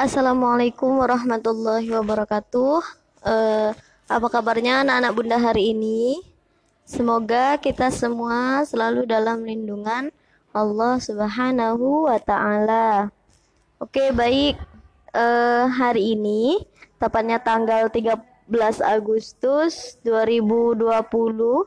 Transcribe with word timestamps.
Assalamualaikum 0.00 0.96
warahmatullahi 0.96 1.92
wabarakatuh. 1.92 2.80
Uh, 3.20 3.76
apa 4.08 4.26
kabarnya 4.32 4.80
anak-anak 4.80 5.12
bunda 5.12 5.36
hari 5.36 5.76
ini? 5.76 6.24
Semoga 6.88 7.60
kita 7.60 7.92
semua 7.92 8.64
selalu 8.64 9.04
dalam 9.04 9.44
lindungan 9.44 10.08
Allah 10.56 10.96
Subhanahu 11.04 12.08
wa 12.08 12.16
Ta'ala. 12.16 13.12
Oke, 13.76 14.08
baik. 14.16 14.56
Uh, 15.12 15.68
hari 15.68 16.16
ini, 16.16 16.64
tepatnya 16.96 17.36
tanggal 17.36 17.92
13 17.92 18.16
Agustus 18.80 20.00
2020, 20.00 20.96
uh, 20.96 21.60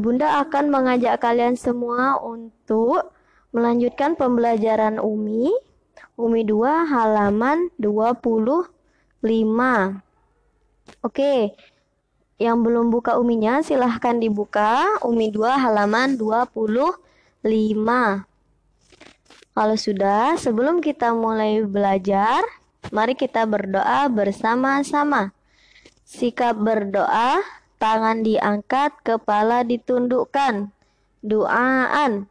Bunda 0.00 0.40
akan 0.40 0.72
mengajak 0.72 1.20
kalian 1.20 1.60
semua 1.60 2.16
untuk 2.24 3.12
melanjutkan 3.52 4.16
pembelajaran 4.16 4.96
Umi, 4.96 5.52
Umi 6.14 6.46
2 6.46 6.94
halaman 6.94 7.74
25. 7.74 8.70
Oke, 11.02 11.58
yang 12.38 12.62
belum 12.62 12.94
buka 12.94 13.18
Uminya 13.18 13.58
silahkan 13.66 14.22
dibuka 14.22 15.02
Umi 15.02 15.34
2 15.34 15.58
halaman 15.58 16.14
25. 16.14 16.94
Kalau 19.54 19.76
sudah, 19.78 20.38
sebelum 20.38 20.78
kita 20.78 21.10
mulai 21.18 21.66
belajar, 21.66 22.46
mari 22.94 23.18
kita 23.18 23.42
berdoa 23.42 24.06
bersama-sama. 24.06 25.34
Sikap 26.06 26.54
berdoa, 26.62 27.42
tangan 27.82 28.22
diangkat, 28.22 28.94
kepala 29.02 29.66
ditundukkan. 29.66 30.70
Doaan. 31.26 32.30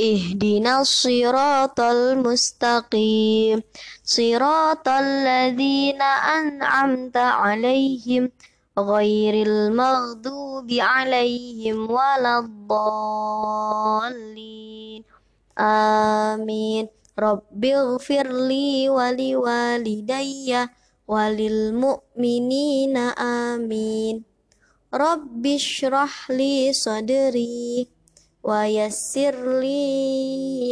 اهدنا 0.00 0.80
الصراط 0.80 1.80
المستقيم. 1.80 3.62
صراط 4.04 4.88
الذين 4.88 6.02
أنعمت 6.02 7.16
عليهم 7.16 8.30
غير 8.78 9.46
المغضوب 9.46 10.72
عليهم 10.72 11.90
ولا 11.90 12.38
الضالين. 12.38 13.24
آمين. 15.58 16.88
رب 17.18 17.64
اغفر 17.64 18.32
لي 18.32 18.88
ولوالدي 18.88 20.66
وللمؤمنين. 21.08 22.96
آمين. 22.96 24.24
رب 24.94 25.46
اشرح 25.46 26.30
لي 26.30 26.72
صدري. 26.72 27.95
Wa 28.46 28.62
yassirli 28.62 29.82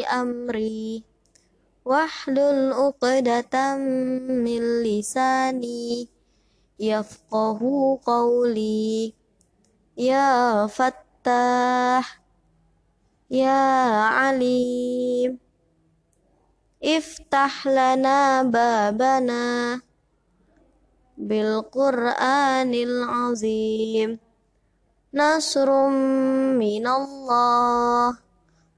amri 0.07 1.03
wahlul 1.83 2.71
uqdatam 2.71 3.83
min 4.47 4.63
lisani 4.87 6.07
yafqahu 6.79 7.99
qawli. 8.07 9.11
Ya 9.95 10.67
fattah 10.71 12.03
ya 13.31 13.63
alim 14.31 15.39
iftah 16.83 17.55
lana 17.67 18.43
babana 18.43 19.79
bil 21.15 21.63
qur'anil 21.71 23.07
azim 23.31 24.19
nasrum 25.15 25.95
minallah 26.59 28.19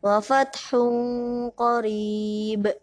wa 0.05 0.17
fathun 0.21 1.49
qarib 1.57 2.77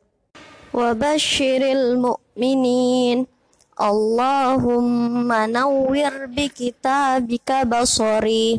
wa 0.73 0.97
bashiril 0.97 2.01
mu'minin 2.01 3.29
Allahumma 3.77 5.45
nawwir 5.45 6.33
bi 6.33 6.49
kitabika 6.49 7.61
basari 7.61 8.57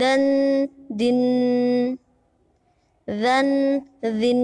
dan 0.00 0.22
din 0.98 1.20
dan 3.06 3.48
din 4.02 4.42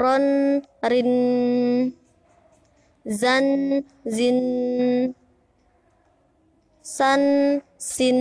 ron 0.00 0.26
rin 0.90 1.12
zan 3.20 3.46
zin 4.16 4.40
san 6.82 7.22
sin 7.78 8.20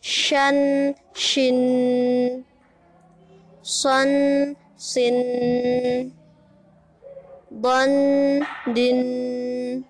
shan 0.00 0.94
shin 1.14 2.44
son 3.62 4.56
sin 4.76 6.12
Don 7.50 8.40
din 8.72 9.84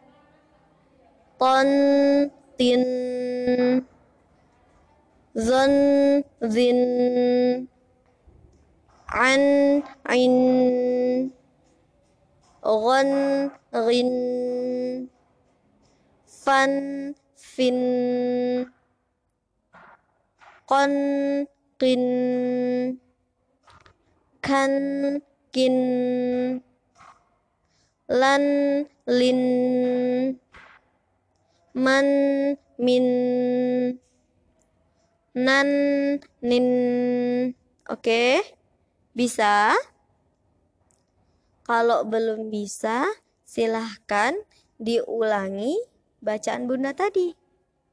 Ton 1.39 2.31
tin 2.59 2.85
zon 5.39 6.25
zin 6.51 6.81
an 9.09 9.43
in 10.11 11.33
gon 12.63 13.11
rin 13.73 14.13
fan 16.27 17.15
fin 17.37 17.79
kon 20.71 20.95
kin 21.83 22.05
kan 24.39 24.73
kin 25.51 25.77
lan 28.07 28.45
lin 29.11 29.43
man 31.75 32.07
min 32.79 33.07
nan 35.35 35.69
nin. 36.39 36.67
Oke 37.91 38.39
bisa? 39.11 39.75
Kalau 41.67 42.07
belum 42.07 42.55
bisa 42.55 43.11
silahkan 43.43 44.39
diulangi 44.79 45.75
bacaan 46.23 46.71
bunda 46.71 46.95
tadi 46.95 47.40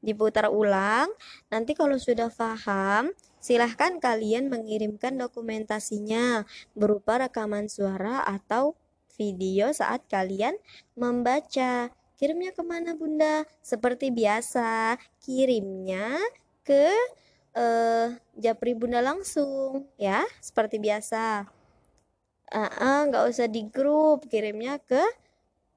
diputar 0.08 0.48
ulang 0.48 1.12
nanti 1.52 1.76
kalau 1.76 2.00
sudah 2.00 2.32
paham 2.32 3.12
silahkan 3.44 4.00
kalian 4.00 4.48
mengirimkan 4.48 5.20
dokumentasinya 5.20 6.48
berupa 6.72 7.20
rekaman 7.20 7.68
suara 7.68 8.24
atau 8.24 8.80
video 9.20 9.76
saat 9.76 10.08
kalian 10.08 10.56
membaca 10.96 11.92
Kirimnya 12.18 12.50
ke 12.50 12.66
mana 12.66 12.98
bunda? 12.98 13.46
Seperti 13.62 14.10
biasa, 14.10 14.98
kirimnya 15.22 16.18
ke 16.66 16.90
uh, 17.54 18.10
Japri 18.34 18.74
bunda 18.74 19.06
langsung 19.06 19.86
ya, 20.02 20.26
seperti 20.42 20.82
biasa. 20.82 21.46
nggak 23.06 23.22
uh, 23.22 23.26
uh, 23.30 23.30
usah 23.30 23.46
di 23.46 23.70
grup, 23.70 24.26
kirimnya 24.34 24.82
ke 24.82 24.98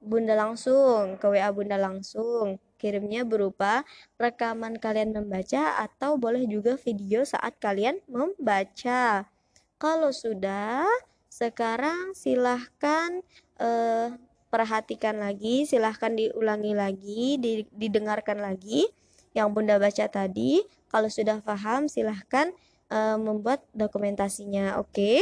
bunda 0.01 0.33
langsung, 0.33 1.21
ke 1.21 1.29
WA 1.29 1.53
bunda 1.53 1.77
langsung. 1.77 2.57
Kirimnya 2.81 3.21
berupa 3.21 3.85
rekaman 4.17 4.81
kalian 4.81 5.13
membaca 5.13 5.77
atau 5.77 6.17
boleh 6.17 6.49
juga 6.49 6.81
video 6.81 7.21
saat 7.21 7.61
kalian 7.61 8.01
membaca. 8.09 9.29
Kalau 9.77 10.09
sudah, 10.09 10.89
sekarang 11.29 12.17
silahkan 12.17 13.21
uh, 13.61 14.17
perhatikan 14.49 15.21
lagi, 15.21 15.69
silahkan 15.69 16.09
diulangi 16.17 16.73
lagi, 16.73 17.37
didengarkan 17.69 18.41
lagi 18.41 18.89
yang 19.37 19.53
Bunda 19.53 19.77
baca 19.77 20.09
tadi. 20.09 20.65
Kalau 20.89 21.07
sudah 21.07 21.39
paham, 21.45 21.85
silahkan 21.85 22.49
uh, 22.89 23.21
membuat 23.21 23.61
dokumentasinya. 23.77 24.81
Oke. 24.81 25.21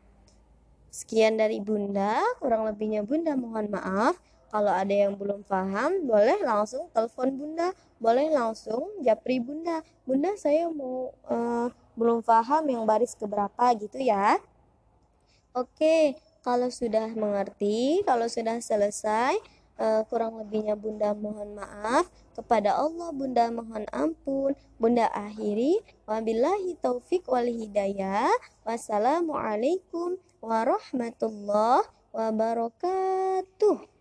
sekian 0.88 1.36
dari 1.36 1.60
bunda 1.60 2.24
kurang 2.40 2.64
lebihnya 2.64 3.04
bunda 3.04 3.36
mohon 3.36 3.68
maaf 3.68 4.16
kalau 4.48 4.72
ada 4.72 4.96
yang 4.96 5.20
belum 5.20 5.44
paham 5.44 6.08
boleh 6.08 6.40
langsung 6.40 6.88
telepon 6.96 7.36
bunda 7.36 7.76
boleh 8.01 8.33
langsung 8.33 8.89
japri 9.05 9.39
bunda. 9.39 9.85
Bunda 10.09 10.33
saya 10.41 10.67
mau 10.73 11.13
uh, 11.29 11.69
belum 11.95 12.25
paham 12.25 12.65
yang 12.67 12.89
baris 12.89 13.13
keberapa 13.13 13.77
gitu 13.77 14.01
ya. 14.01 14.41
Oke 15.53 16.17
kalau 16.41 16.73
sudah 16.73 17.13
mengerti 17.13 18.01
kalau 18.09 18.25
sudah 18.25 18.57
selesai 18.65 19.37
uh, 19.77 20.03
kurang 20.09 20.41
lebihnya 20.41 20.75
Bunda 20.81 21.13
mohon 21.13 21.53
maaf. 21.53 22.09
Kepada 22.33 22.73
Allah 22.81 23.13
Bunda 23.13 23.53
mohon 23.53 23.85
ampun. 23.93 24.57
Bunda 24.81 25.13
akhiri. 25.13 25.85
Wabillahi 26.09 26.81
taufik 26.81 27.29
wal 27.29 27.45
hidayah. 27.45 28.33
Wassalamualaikum 28.65 30.17
warahmatullahi 30.41 31.85
wabarakatuh 32.17 34.00